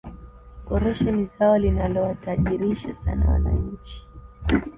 [0.67, 4.07] korosho ni zao linalowatajirisha sana wananchi